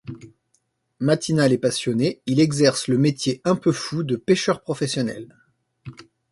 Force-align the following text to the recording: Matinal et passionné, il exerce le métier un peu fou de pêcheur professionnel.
Matinal 0.99 1.53
et 1.53 1.59
passionné, 1.59 2.21
il 2.25 2.39
exerce 2.39 2.87
le 2.87 2.97
métier 2.97 3.39
un 3.45 3.55
peu 3.55 3.71
fou 3.71 4.01
de 4.01 4.15
pêcheur 4.15 4.63
professionnel. 4.63 5.37